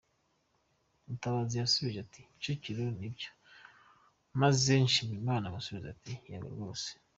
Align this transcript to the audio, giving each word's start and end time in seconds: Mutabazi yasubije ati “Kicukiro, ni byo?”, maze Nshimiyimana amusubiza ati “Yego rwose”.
Mutabazi 1.07 1.53
yasubije 1.61 1.99
ati 2.05 2.21
“Kicukiro, 2.41 2.83
ni 2.99 3.09
byo?”, 3.15 3.29
maze 4.41 4.69
Nshimiyimana 4.85 5.45
amusubiza 5.47 5.87
ati 5.95 6.13
“Yego 6.31 6.47
rwose”. 6.55 6.89